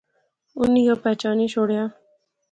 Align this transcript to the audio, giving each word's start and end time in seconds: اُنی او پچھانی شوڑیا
اُنی 0.59 0.83
او 0.91 0.95
پچھانی 1.03 1.47
شوڑیا 1.53 1.83